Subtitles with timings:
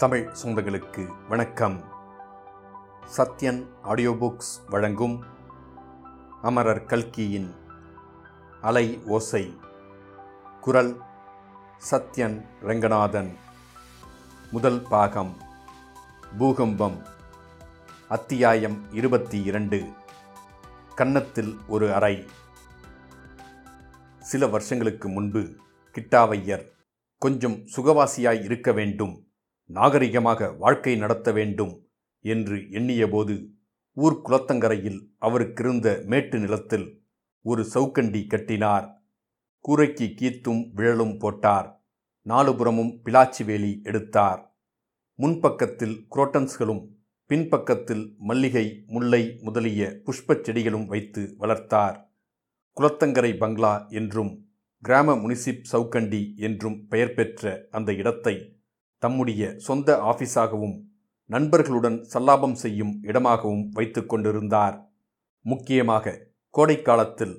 [0.00, 1.84] தமிழ் சொந்தங்களுக்கு வணக்கம்.
[3.16, 5.24] Sathyan audio books வழங்கும்
[6.42, 7.54] அமரர் கல்கியின்
[8.60, 9.58] அலை ஓசை.
[10.60, 11.00] குரல்
[11.90, 13.36] சத்யன் ரங்கநாதன்.
[14.50, 15.36] முதல் பாகம்
[16.38, 17.02] பூகம்பம்
[18.08, 19.90] அத்தியாயம் இருபத்தி இரண்டு
[20.94, 22.28] கன்னத்தில் ஒரு அறை.
[24.20, 25.56] சில வருஷங்களுக்கு முன்பு
[25.92, 26.70] கிட்டாவையர்
[27.18, 29.24] கொஞ்சம் சுகவாசியாய் இருக்க வேண்டும்.
[29.74, 31.86] நாகரிகமாக வாழ்க்கை நடத்த வேண்டும்
[32.20, 33.48] என்று எண்ணியபோது
[33.96, 37.02] ஊர் குளத்தங்கரையில் அவருக்கிருந்த மேட்டு நிலத்தில்
[37.42, 38.86] ஒரு சவுக்கண்டி கட்டினார்.
[39.64, 41.84] கூரைக்கு கீத்தும் விழலும் போட்டார்.
[42.26, 44.58] நாலுபுறமும் பிளாச்சி வேலி எடுத்தார்.
[45.14, 46.82] முன்பக்கத்தில் குரோட்டன்ஸ்களும்
[47.26, 51.96] பின்பக்கத்தில் மல்லிகை முல்லை முதலிய புஷ்பச் செடிகளும் வைத்து வளர்த்தார்.
[52.76, 54.32] குளத்தங்கரை பங்களா என்றும்
[54.82, 58.59] கிராம முனிசிப் சவுக்கண்டி என்றும் பெயர் பெற்ற அந்த இடத்தை
[59.02, 60.76] தம்முடைய சொந்த ஆபீஸாகவும்
[61.30, 64.76] நண்பர்களுடன் சல்லாபம் செய்யும் இடமாகவும் வைத்து கொண்டிருந்தார்.
[65.44, 66.14] முக்கியமாக
[66.54, 67.34] கோடைக்காலத்தில்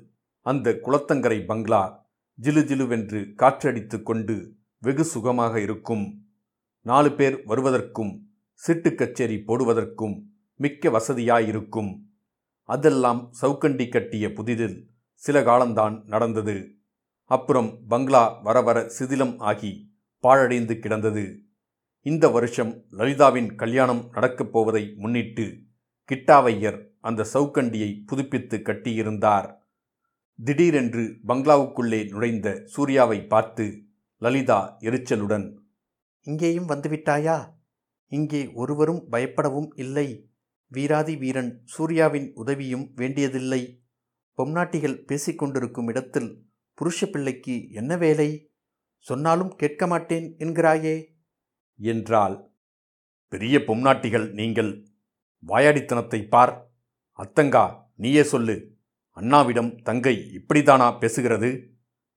[0.46, 1.82] அந்த குளத்தங்கரை பங்களா
[2.38, 4.36] ஜிலுஜிலுவென்று காற்றடித்து கொண்டு
[4.82, 6.04] வெகு சுகமாக இருக்கும்.
[6.86, 8.12] நாலு பேர் வருவதற்கும்
[8.62, 10.16] சிட்டு கச்சேரி போடுவதற்கும்
[10.60, 11.92] மிக்க வசதியாயிருக்கும்.
[12.68, 14.76] அதெல்லாம் சவுக்கண்டி கட்டிய புதிதில்
[15.22, 16.56] சில காலம்தான் நடந்தது.
[17.30, 19.72] அப்புறம் பங்களா வர வர சிதிலம் ஆகி
[20.24, 21.24] பாழடைந்து கிடந்தது.
[22.02, 25.58] இந்த வருஷம் லலிதாவின் கல்யாணம் நடக்கப் போவதை முன்னிட்டு
[26.08, 29.54] கிட்டாவையர் அந்த சவுக்கண்டியை புதுப்பித்து கட்டியிருந்தார்.
[30.44, 33.82] திடீரென்று பங்களாவுக்குள்ளே நுழைந்த சூர்யாவை பார்த்து
[34.18, 35.56] லலிதா எரிச்சலுடன்
[36.22, 37.54] இங்கேயும் வந்துவிட்டாயா?
[38.08, 40.30] இங்கே ஒருவரும் பயப்படவும் இல்லை.
[40.66, 43.82] வீராதி வீரன் சூர்யாவின் உதவியும் வேண்டியதில்லை.
[44.36, 46.44] பொம்நாட்டிகள் பேசிக்கொண்டிருக்கும் இடத்தில்
[46.78, 48.50] புருஷ பிள்ளைக்கு என்ன வேலை?
[48.98, 51.11] சொன்னாலும் கேட்க மாட்டேன் என்கிறாயே.
[51.82, 52.50] என்றாள்.
[53.28, 54.86] பெரிய பொம்நாட்டிகள் நீங்கள்.
[55.46, 56.72] வாயாடித்தனத்தை பார்.
[57.18, 58.76] அத்தங்கா நீயே சொல்லு.
[59.16, 61.66] அண்ணாவிடம் தங்கை இப்படிதானா பேசுகிறது?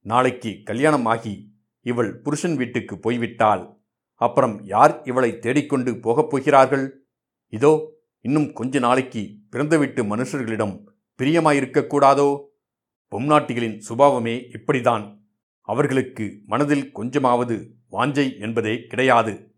[0.02, 3.78] நாளைக்கு கல்யாணம் ஆகி இவள் புருஷன் வீட்டுக்கு போய்விட்டாள்.
[4.16, 7.08] அப்புறம் யார் இவளை தேடிக்கொண்டு போகப் போகிறார்கள்?
[7.50, 7.92] இதோ
[8.22, 10.84] இன்னும் கொஞ்ச நாளைக்கு பிறந்த வீட்டு மனுஷர்களிடம்
[11.20, 12.30] பிரியமாயிருக்கக்கூடாதோ
[13.12, 15.20] பொம்நாட்டிகளின் சுபாவமே இப்படிதான்.
[15.62, 19.55] அவர்களுக்கு மனதில் கொஞ்சமாவது வாஞ்சை என்பதே கிடையாது.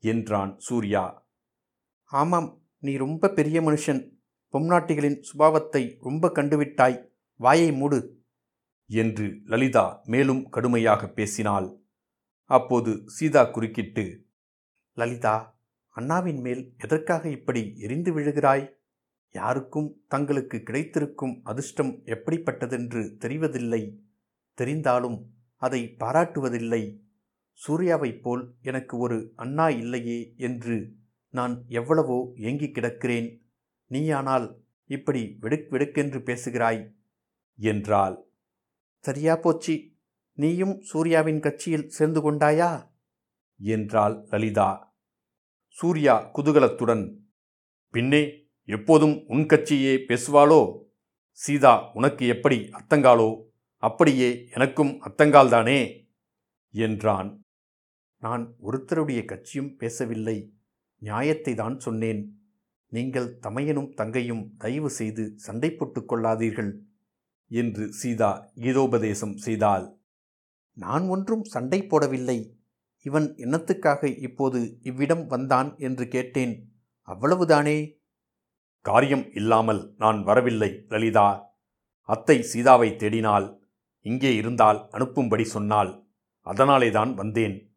[0.00, 1.28] என்றான் சூர்யா.
[2.04, 4.18] ஆமாம் நீ ரொம்ப பெரிய மனுஷன்.
[4.52, 7.04] பொம்நாட்டிகளின் சுபாவத்தை ரொம்ப கண்டுவிட்டாய்.
[7.36, 8.18] வாயை மூடு.
[8.86, 11.78] என்று லலிதா மேலும் கடுமையாக பேசினாள்.
[12.44, 14.26] அப்போது சீதா குறுக்கிட்டு
[14.92, 18.78] லலிதா அண்ணாவின் மேல் எதற்காக இப்படி எரிந்து விழுகிறாய்?
[19.30, 23.98] யாருக்கும் தங்களுக்கு கிடைத்திருக்கும் அதிர்ஷ்டம் எப்படிப்பட்டதென்று தெரிவதில்லை.
[24.60, 25.24] தெரிந்தாலும்
[25.56, 27.00] அதை பாராட்டுவதில்லை.
[27.66, 30.92] சூர்யாவைப் போல் எனக்கு ஒரு அண்ணா இல்லையே என்று
[31.28, 33.28] நான் எவ்வளவோ ஏங்கிக் கிடக்கிறேன்.
[33.90, 34.54] நீயானால்
[34.86, 36.94] இப்படி வெடுக் வெடுக்கென்று பேசுகிறாய்?
[37.58, 38.16] என்றாள்.
[38.98, 39.92] சரியா போச்சு.
[40.32, 42.90] நீயும் சூர்யாவின் கட்சியில் சேர்ந்து கொண்டாயா?
[43.60, 44.98] என்றாள் லலிதா.
[45.68, 47.16] சூர்யா குதூகலத்துடன்
[47.90, 50.82] பின்னே எப்போதும் உன் கட்சியே பேசுவாளோ?
[51.30, 53.42] சீதா உனக்கு எப்படி அத்தங்காளோ
[53.82, 56.08] அப்படியே எனக்கும் அத்தங்கால்தானே
[56.74, 57.44] என்றான்.
[58.22, 60.52] நான் ஒருத்தருடைய கட்சியும் பேசவில்லை.
[60.98, 62.38] நியாயத்தை தான் சொன்னேன்.
[62.86, 66.72] நீங்கள் தமையனும் தங்கையும் தயவு செய்து சண்டை போட்டுக் கொள்ளாதீர்கள்
[67.46, 69.98] என்று சீதா கீதோபதேசம் செய்தாள்.
[70.72, 72.58] நான் ஒன்றும் சண்டை போடவில்லை.
[73.02, 76.72] இவன் என்னத்துக்காக இப்போது இவ்விடம் வந்தான் என்று கேட்டேன்.
[77.08, 77.98] அவ்வளவுதானே?
[78.80, 81.56] காரியம் இல்லாமல் நான் வரவில்லை லலிதா.
[82.02, 83.58] அத்தை சீதாவை தேடினாள்.
[84.00, 86.08] இங்கே இருந்தால் அனுப்பும்படி சொன்னாள்.
[86.46, 87.69] அதனாலேதான் வந்தேன்.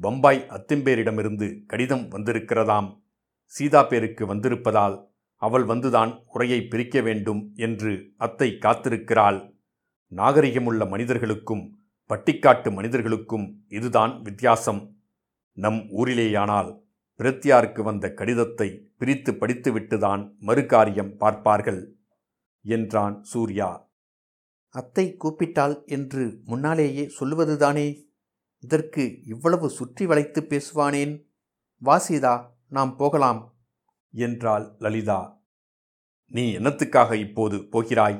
[0.00, 3.02] பம்பாய் அத்திம்பேரிடமிருந்து கடிதம் வந்திருக்கிறதாம்.
[3.44, 9.54] சீதா பேருக்கு வந்திருப்பதால் அவள் வந்துதான் உரையை பிரிக்க வேண்டும் என்று அத்தை காத்திருக்கிறாள்.
[10.16, 11.78] நாகரிகமுள்ள மனிதர்களுக்கும்
[12.08, 14.96] பட்டிக்காட்டு மனிதர்களுக்கும் இதுதான் வித்தியாசம்.
[15.52, 16.80] நம் ஊரிலேயானால்
[17.20, 21.96] பிரத்தியாருக்கு வந்த கடிதத்தை பிரித்து படித்துவிட்டுதான் மறுகாரியம் பார்ப்பார்கள்
[22.64, 23.90] என்றான் சூர்யா.
[24.68, 28.09] அத்தை கூப்பிட்டாள் என்று முன்னாலேயே சொல்லுவதுதானே?
[28.60, 31.24] இதற்கு இவ்வளவு சுற்றி வளைத்து பேசுவானேன்?
[31.84, 32.34] வாசிதா
[32.68, 33.54] நாம் போகலாம்.
[34.14, 35.20] என்றாள் லலிதா.
[36.26, 38.18] நீ என்னத்துக்காக இப்போது போகிறாய்?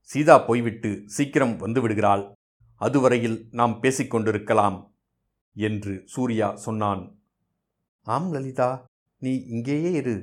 [0.00, 2.32] சீதா போய்விட்டு சீக்கிரம் வந்து விடுகிறாள்.
[2.80, 4.78] அதுவரையில் நாம் பேசிக்கொண்டிருக்கலாம்
[5.56, 7.18] என்று சூர்யா சொன்னான்.
[8.06, 8.84] ஆம் லலிதா
[9.18, 10.16] நீ இங்கேயே இரு.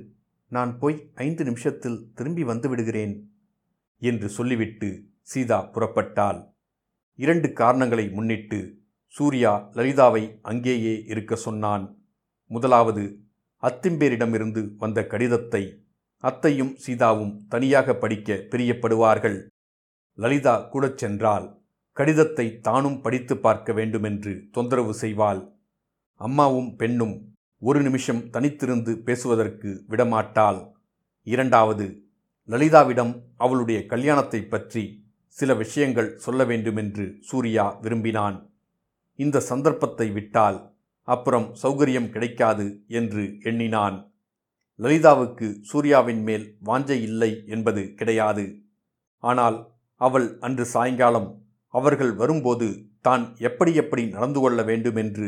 [0.52, 3.32] நான் போய் ஐந்து நிமிஷத்தில் திரும்பி வந்து விடுகிறேன்
[4.02, 4.90] என்று சொல்லிவிட்டு
[5.22, 6.40] சீதா புறப்பட்டாள்.
[7.20, 8.60] இரண்டு காரணங்களை முன்னிட்டு
[9.18, 11.86] சூர்யா லலிதாவை அங்கேயே இருக்க சொன்னான்.
[12.52, 13.04] முதலாவது
[13.64, 15.62] அத்திம்பேரிடமிருந்து வந்த கடிதத்தை
[16.24, 19.38] அத்தையும் சீதாவும் தனியாக படிக்க பிரியப்படுவார்கள்.
[20.18, 21.48] லலிதா கூடச் சென்றால்
[21.98, 25.42] கடிதத்தை தானும் படித்து பார்க்க வேண்டுமென்று தொந்தரவு செய்வாள்.
[26.22, 27.16] அம்மாவும் பெண்ணும்
[27.62, 30.60] ஒரு நிமிஷம் தனித்திருந்து பேசுவதற்கு விடமாட்டாள்.
[31.28, 31.88] இரண்டாவது
[32.50, 34.84] லலிதாவிடம் அவளுடைய கல்யாணத்தை பற்றி
[35.38, 38.38] சில விஷயங்கள் சொல்ல வேண்டுமென்று சூர்யா விரும்பினான்.
[39.20, 40.60] இந்த சந்தர்ப்பத்தை விட்டால்
[41.08, 42.66] அப்புறம் சௌகரியம் கிடைக்காது
[43.00, 43.98] என்று எண்ணினான்.
[44.80, 48.46] லலிதாவுக்கு சூர்யாவின் மேல் வாஞ்சை இல்லை என்பது கிடையாது.
[49.24, 49.58] ஆனால்
[50.02, 51.30] அவள் அன்று சாயங்காலம்
[51.74, 52.68] அவர்கள் வரும்போது
[53.02, 55.28] தான் எப்படி எப்படி நடந்து கொள்ள வேண்டுமென்று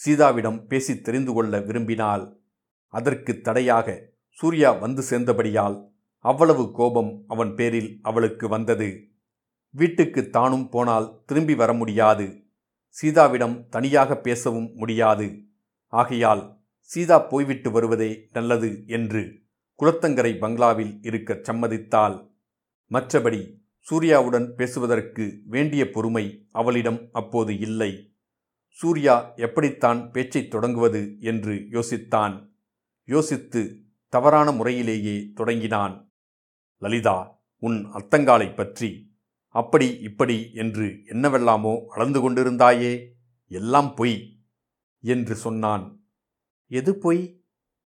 [0.00, 2.24] சீதாவிடம் பேசி தெரிந்து கொள்ள விரும்பினாள்.
[2.94, 3.88] அதற்கு தடையாக
[4.38, 5.76] சூர்யா வந்து சேர்ந்தபடியால்
[6.24, 8.88] அவ்வளவு கோபம் அவன் பேரில் அவளுக்கு வந்தது.
[9.74, 12.26] வீட்டுக்கு தானும் போனால் திரும்பி வர முடியாது.
[13.02, 15.44] சீதாவிடம் தனியாக பேசவும் முடியாது.
[15.86, 19.42] ஆகையால் சீதா போய்விட்டு வருவதே நல்லது என்று
[19.78, 22.30] குளத்தங்கரை பங்களாவில் இருக்கச் சம்மதித்தாள்.
[22.90, 23.58] மற்றபடி
[23.90, 28.14] சூர்யாவுடன் பேசுவதற்கு வேண்டிய பொறுமை அவளிடம் அப்போது இல்லை.
[28.68, 32.48] சூர்யா எப்படித்தான் பேச்சைத் தொடங்குவது என்று யோசித்தான்.
[33.04, 36.12] யோசித்து தவறான முறையிலேயே தொடங்கினான்.
[36.78, 39.09] லலிதா உன் அத்தங்காலை பற்றி
[39.54, 43.06] அப்படி இப்படி என்று என்னவெல்லாமோ அளந்து கொண்டிருந்தாயே
[43.46, 44.42] எல்லாம் பொய்
[45.00, 46.00] என்று சொன்னான்.
[46.66, 47.44] எது பொய்?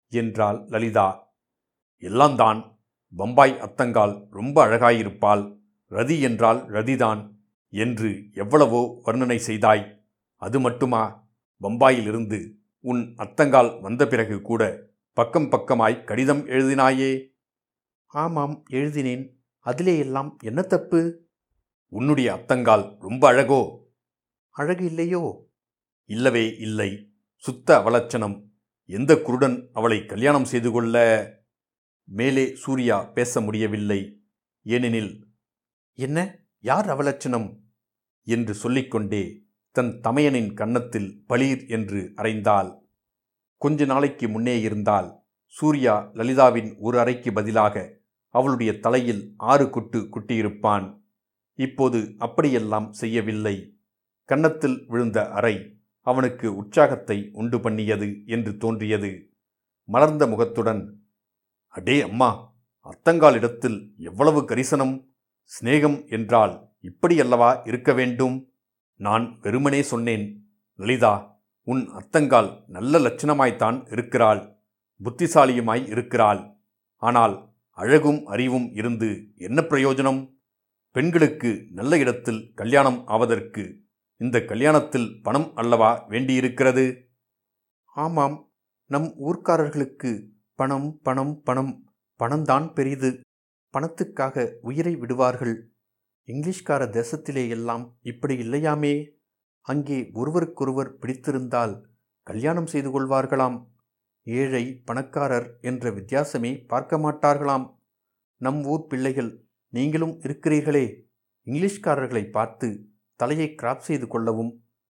[0.09, 1.37] என்றாள் லலிதா.
[2.01, 2.81] எல்லாம்தான்
[3.17, 5.59] பம்பாய் அத்தங்கால் ரொம்ப அழகாயிருப்பாள்.
[5.91, 7.21] ரதி என்றால் ரதிதான்
[7.69, 10.07] என்று எவ்வளவோ வர்ணனை செய்தாய்.
[10.37, 11.33] அது மட்டுமா?
[11.63, 17.31] பம்பாயிலிருந்து உன் அத்தங்கால் வந்த பிறகு கூட பக்கம் பக்கமாய் கடிதம் எழுதினாயே?
[18.07, 19.25] ஆமாம் எழுதினேன்.
[19.59, 21.28] அதிலே எல்லாம் என்ன தப்பு?
[21.91, 23.89] உன்னுடைய அத்தங்கால் ரொம்ப அழகோ?
[24.51, 25.49] அழகு இல்லையோ?
[26.05, 27.13] இல்லவே இல்லை.
[27.37, 28.47] சுத்த அவலட்சணம்.
[28.85, 31.27] எந்த குருடன் அவளை கல்யாணம் செய்து கொள்ள
[32.05, 34.23] மேலே சூர்யா பேச முடியவில்லை.
[34.63, 35.27] ஏனெனில்
[35.95, 36.39] என்ன?
[36.61, 37.61] யார் அவலட்சணம்?
[38.23, 42.79] என்று சொல்லிக்கொண்டே தன் தமையனின் கன்னத்தில் பளீர் என்று அறைந்தாள்
[43.57, 47.99] கொஞ்ச நாளைக்கு முன்னே இருந்தால் சூர்யா லலிதாவின் ஒரு அறைக்கு பதிலாக
[48.29, 50.98] அவளுடைய தலையில் ஆறு குட்டு குட்டியிருப்பான்.
[51.59, 53.57] இப்போது அப்படியெல்லாம் செய்யவில்லை.
[54.29, 55.55] கன்னத்தில் விழுந்த அறை
[56.07, 59.11] அவனுக்கு உற்சாகத்தை உண்டு பண்ணியது என்று தோன்றியது.
[59.89, 60.83] மலர்ந்த முகத்துடன்
[61.75, 62.31] அடே அம்மா
[62.87, 63.79] அத்தங்காலிடத்தில்
[64.09, 64.95] எவ்வளவு கரிசனம்?
[65.51, 68.37] சிநேகம் என்றால் இப்படியல்லவா இருக்க வேண்டும்?
[69.01, 70.25] நான் வெறுமனே சொன்னேன்
[70.79, 71.15] லலிதா
[71.69, 74.41] உன் அத்தங்கால் நல்ல லட்சணமாய்த்தான் இருக்கிறாள்
[75.01, 76.41] புத்திசாலியுமாய் இருக்கிறாள்.
[77.03, 77.35] ஆனால்
[77.79, 79.09] அழகும் அறிவும் இருந்து
[79.47, 80.21] என்ன பிரயோஜனம்?
[80.91, 83.81] பெண்களுக்கு நல்ல இடத்தில் கல்யாணம் ஆவதற்கு
[84.17, 87.09] இந்த கல்யாணத்தில் பணம் அல்லவா வேண்டியிருக்கிறது?
[87.85, 88.53] ஆமாம்.
[88.87, 93.21] நம் ஊர்க்காரர்களுக்கு பணம் பணம் பணம் பணம்தான் பெரிது.
[93.73, 95.73] பணத்துக்காக உயிரை விடுவார்கள்.
[96.27, 99.11] இங்கிலீஷ்கார தேசத்திலே எல்லாம் இப்படி இல்லையாமே?
[99.61, 101.85] அங்கே ஒருவருக்கொருவர் பிடித்திருந்தால்
[102.23, 103.67] கல்யாணம் செய்து கொள்வார்களாம்.
[104.23, 107.79] ஏழை பணக்காரர் என்ற வித்தியாசமே பார்க்க மாட்டார்களாம்.
[108.37, 110.87] நம் ஊர் பிள்ளைகள் நீங்களும் இருக்கிறீர்களே.
[111.47, 112.69] இங்கிலீஷ்காரர்களை பார்த்து
[113.21, 114.53] தலையை கிராப் செய்து கொள்ளவும்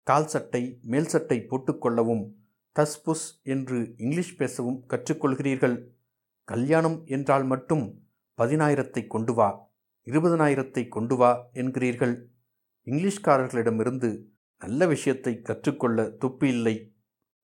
[0.07, 0.61] கால் சட்டை
[0.91, 2.23] மேல் சட்டை போட்டுக்கொள்ளவும்
[2.75, 5.75] தஸ்புஸ் என்று இங்கிலீஷ் பேசவும் கற்றுக்கொள்கிறீர்கள்.
[6.47, 7.83] கல்யாணம் என்றால் மட்டும்
[8.37, 9.49] பதினாயிரத்தை கொண்டு வா
[10.07, 12.15] இருபதனாயிரத்தை கொண்டு வா என்கிறீர்கள்.
[12.87, 14.09] இங்கிலீஷ்காரர்களிடமிருந்து
[14.61, 16.75] நல்ல விஷயத்தை கற்றுக்கொள்ள துப்பு இல்லை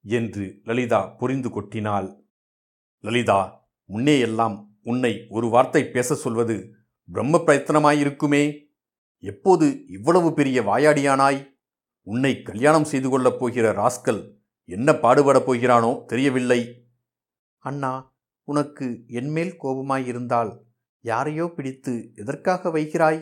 [0.05, 2.09] என்று லலிதா புரிந்து கொட்டினாள்.
[3.03, 3.39] லலிதா
[3.89, 6.57] முன்னேயெல்லாம் உன்னை ஒரு வார்த்தை பேச சொல்வது
[7.11, 8.67] பிரம்ம பிரயத்தனமாயிருக்குமே
[9.17, 11.57] எப்போது இவ்வளவு பெரிய வாயாடியானாய்?
[12.03, 14.31] உன்னை கல்யாணம் செய்து கொள்ளப் போகிற ராஸ்கல்
[14.65, 16.87] என்ன பாடுபடப் போகிறானோ தெரியவில்லை.
[17.57, 18.13] அண்ணா
[18.43, 20.57] உனக்கு என்மேல் கோபமாயிருந்தால்
[21.01, 23.21] யாரையோ பிடித்து எதற்காக வைக்கிறாய்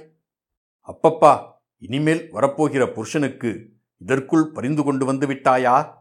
[0.88, 1.44] அப்பப்பா
[1.78, 5.94] இனிமேல் வரப்போகிற புருஷனுக்கு இதற்குள் பரிந்து கொண்டு வந்து விட்டாயா?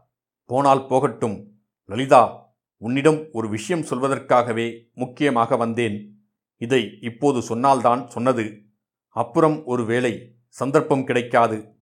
[0.45, 1.51] போனால் போகட்டும்.
[1.85, 6.16] லலிதா உன்னிடம் ஒரு விஷயம் சொல்வதற்காகவே முக்கியமாக வந்தேன்.
[6.57, 8.63] இதை இப்போது சொன்னால்தான் சொன்னது.
[9.07, 11.75] அப்புறம் ஒரு வேளை சந்தர்ப்பம் கிடைக்காது.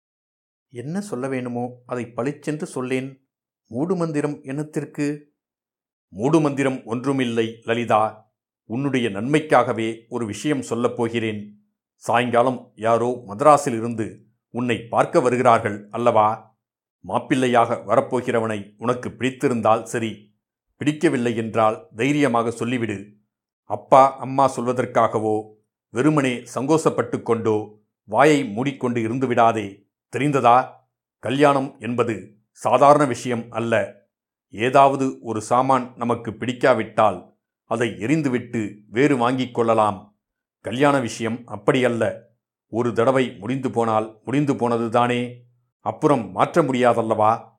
[0.69, 3.27] என்ன சொல்ல வேணுமோ அதை பளிச்சென்று சொல்லேன்.
[3.67, 5.23] மூடு மந்திரம் என்னத்திற்கு?
[6.07, 8.33] மூடு மந்திரம் ஒன்றுமில்லை லலிதா.
[8.63, 11.63] உன்னுடைய நன்மைக்காகவே ஒரு விஷயம் சொல்லப் போகிறேன்.
[11.95, 16.57] சாயங்காலம் யாரோ மதராஸில் இருந்து உன்னை பார்க்க வருகிறார்கள் அல்லவா?
[17.07, 20.35] மாப்பிள்ளையாக வரப்போகிறவனை உனக்கு பிடித்திருந்தால் சரி.
[20.75, 23.22] பிடிக்கவில்லை என்றால் தைரியமாக சொல்லிவிடு.
[23.63, 25.53] அப்பா அம்மா சொல்வதற்காகவோ
[25.89, 29.85] வெறுமனே சங்கோசப்பட்டு கொண்டோ வாயை மூடிக்கொண்டு இருந்து விடாதே.
[30.17, 30.67] தெரிந்ததா?
[31.19, 34.01] கல்யாணம் என்பது சாதாரண விஷயம் அல்ல.
[34.49, 40.17] ஏதாவது ஒரு சாமான் நமக்கு பிடிக்காவிட்டால் அதை எரிந்துவிட்டு வேறு வாங்கிக் கொள்ளலாம்.
[40.59, 42.19] கல்யாண விஷயம் அப்படியல்ல.
[42.67, 45.33] ஒரு தடவை முடிந்து போனால் முடிந்து போனதுதானே?
[45.79, 47.49] அப்புறம் மாற்ற முடியாதல்லவா?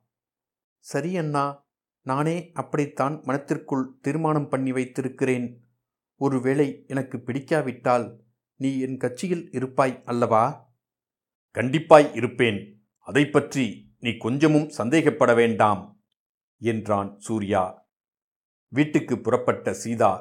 [0.79, 1.65] சரி அண்ணா
[2.01, 5.64] நானே அப்படித்தான் மனத்திற்குள் தீர்மானம் பண்ணி வைத்திருக்கிறேன்.
[6.21, 8.05] ஒருவேளை எனக்கு பிடிக்காவிட்டால்
[8.59, 10.73] நீ என் கட்சியில் இருப்பாய் அல்லவா?
[11.57, 12.59] கண்டிப்பாய் இருப்பேன்.
[13.07, 13.65] அதை பற்றி
[13.99, 15.81] நீ கொஞ்சமும் சந்தேகப்பட வேண்டாம்
[16.61, 17.63] என்றான் சூர்யா.
[18.71, 20.11] வீட்டுக்கு புறப்பட்ட சீதா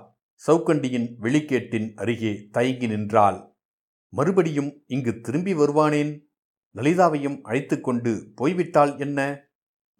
[0.43, 3.39] சவுக்கண்டியின் வெளிக்கேட்டின் அருகே தயங்கி நின்றாள்.
[4.13, 6.13] மறுபடியும் இங்கு திரும்பி வருவானேன்?
[6.75, 9.21] லலிதாவையும் அழைத்து கொண்டு போய்விட்டால் என்ன?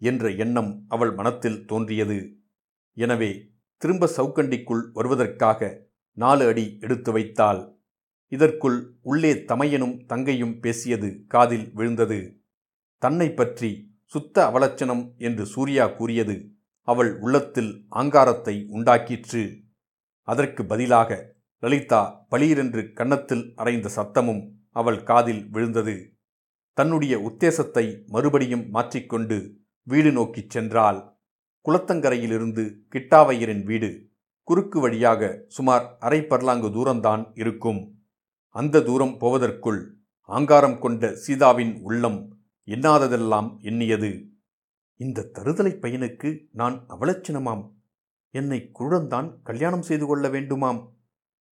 [0.01, 2.19] என்ற எண்ணம் அவள் மனத்தில் தோன்றியது.
[2.97, 3.31] எனவே
[3.85, 7.59] திரும்ப சவுக்கண்டிக்குள் வருவதற்காக நாலு அடி எடுத்து வைத்தாள்.
[8.27, 12.19] இதற்குள் உள்ளே தமையனும் தங்கையும் பேசியது காதில் விழுந்தது.
[12.97, 13.69] தன்னை பற்றி
[14.05, 16.35] சுத்த அவலட்சணம் என்று சூர்யா கூறியது
[16.81, 19.43] அவள் உள்ளத்தில் ஆங்காரத்தை உண்டாக்கிற்று.
[20.21, 25.95] அதற்கு பதிலாக லலிதா பளீரென்று கன்னத்தில் அறைந்த சத்தமும் அவள் காதில் விழுந்தது.
[26.73, 29.37] தன்னுடைய உத்தேசத்தை மறுபடியும் மாற்றிக்கொண்டு
[29.83, 31.14] வீடு நோக்கிச் சென்றாள்.
[31.65, 33.89] குளத்தங்கரையிலிருந்து கிட்டாவையரின் வீடு
[34.47, 37.79] குறுக்கு வழியாக சுமார் அரை பர்லாங்கு தூரம்தான் இருக்கும்.
[38.49, 39.79] அந்த தூரம் போவதற்குள்
[40.29, 42.19] ஆங்காரம் கொண்ட சீதாவின் உள்ளம்
[42.65, 44.27] எண்ணாததெல்லாம் எண்ணியது.
[44.99, 47.63] இந்த தருதலை பையனுக்கு நான் அவலட்சணமாம்.
[48.31, 50.81] என்னை குருடன்தான் கல்யாணம் செய்து கொள்ள வேண்டுமாம்.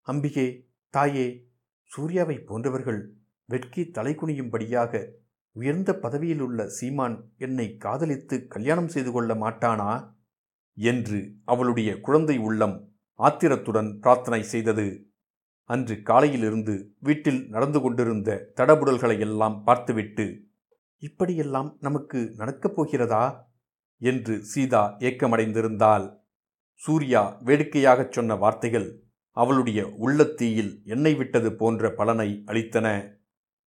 [0.07, 1.47] அம்பிகே தாயே
[1.83, 3.13] சூர்யாவை போன்றவர்கள்
[3.45, 5.09] வெட்கி தலைகுனியும்படியாக
[5.55, 10.13] உயர்ந்த பதவியில் உள்ள சீமான் என்னை காதலித்து கல்யாணம் செய்து கொள்ள மாட்டானா?
[10.73, 15.07] என்று அவளுடைய குழந்தை உள்ளம் ஆத்திரத்துடன் பிரார்த்தனை செய்தது.
[15.63, 20.43] அன்று காலையிலிருந்து வீட்டில் நடந்து கொண்டிருந்த தடபுடல்களை எல்லாம் பார்த்துவிட்டு
[20.97, 23.51] இப்படியெல்லாம் நமக்கு நடக்கப் போகிறதா?
[23.97, 26.17] என்று சீதா ஏக்கமடைந்திருந்தாள்.
[26.73, 33.15] சூர்யா வேடிக்கையாகச் சொன்ன வார்த்தைகள் அவளுடைய உள்ளத்தீயில் எண்ணெய் விட்டது போன்ற பலனை அளித்தன.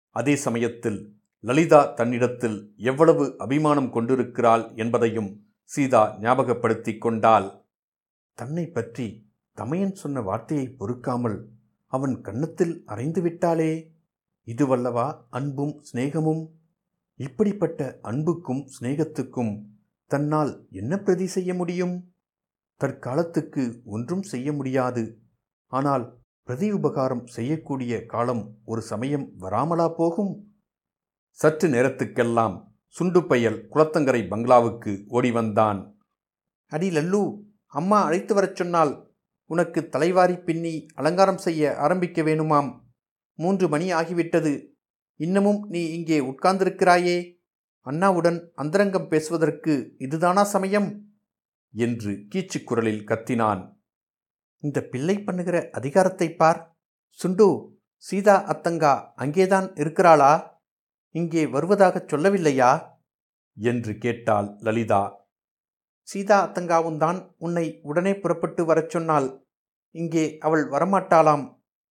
[0.10, 1.15] அதே சமயத்தில்
[1.48, 5.28] லலிதா தன்னிடத்தில் எவ்வளவு அபிமானம் கொண்டிருக்கிறாள் என்பதையும்
[5.64, 7.48] சீதா ஞாபகப்படுத்திக் கொண்டாள்.
[8.34, 9.06] தன்னை பற்றி
[9.54, 11.38] தமையன் சொன்ன வார்த்தையை பொறுக்காமல்
[11.88, 13.94] அவன் கன்னத்தில் அறைந்து விட்டாளே?
[14.48, 16.44] இதுவல்லவா அன்பும் சிநேகமும்?
[17.16, 19.54] இப்படிப்பட்ட அன்புக்கும் சிநேகத்துக்கும்
[20.12, 21.96] தன்னால் என்ன பிரதி செய்ய முடியும்?
[22.82, 25.06] தற்காலத்துக்கு ஒன்றும் செய்ய முடியாது.
[25.68, 30.55] ஆனால் பிரதி உபகாரம் செய்யக்கூடிய காலம் ஒரு சமயம் வராமலா போகும்?
[31.36, 32.63] சற்று நேரத்துக்கெல்லாம்
[33.00, 35.98] சுண்டுப்பயல் குளத்தங்கரை பங்களாவுக்கு ஓடி வந்தான்
[36.68, 39.13] அடி லல்லு அம்மா அழைத்து வரச் சொன்னால்
[39.46, 42.80] உனக்கு தலைவாரி பின்னி அலங்காரம் செய்ய ஆரம்பிக்க வேணுமாம்.
[43.34, 44.65] மூன்று மணி ஆகிவிட்டது.
[45.15, 47.34] இன்னமும் நீ இங்கே உட்கார்ந்திருக்கிறாயே?
[47.80, 51.04] அண்ணாவுடன் அந்தரங்கம் பேசுவதற்கு இதுதானா சமயம்?
[51.74, 53.75] என்று கீச்சு குரலில் கத்தினான்.
[54.60, 56.77] இந்த பிள்ளை பண்ணுகிற அதிகாரத்தை பார்.
[57.10, 60.55] சுண்டு சீதா அத்தங்கா அங்கேதான் இருக்கிறாளா?
[61.16, 62.72] இங்கே வருவதாகச் சொல்லவில்லையா?
[63.58, 65.02] என்று கேட்டாள் லலிதா.
[66.02, 69.28] சீதா அத்தங்காவும் தான் உன்னை உடனே புறப்பட்டு வரச் சொன்னாள்.
[69.96, 71.46] இங்கே அவள் வரமாட்டாளாம்.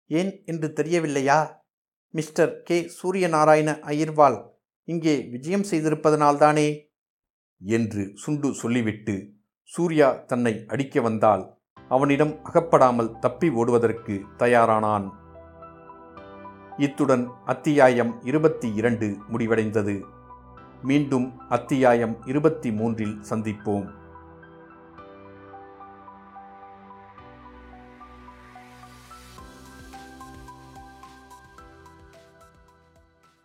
[0.08, 1.66] ஏன் என்று தெரியவில்லையா?
[2.14, 2.92] Mister K.
[3.02, 4.40] சூரியநாராயண ஐயர்வால்
[4.88, 6.68] இங்கே விஜயம் செய்திருப்பதனால்தானே?
[7.62, 9.16] என்று சுண்டு சொல்லிவிட்டு
[9.64, 11.44] சூர்யா தன்னை அடிக்க வந்தால்
[11.90, 15.08] அவனிடம் அகப்படாமல் தப்பி ஓடுவதற்கு தயாரானான்.
[16.82, 20.02] இத்துடன் அத்தியாயம் இருபத்தி இரண்டு முடிவடைந்தது.
[20.84, 23.92] மீண்டும் அத்தியாயம் இருபத்தி மூன்றில் சந்திப்போம்.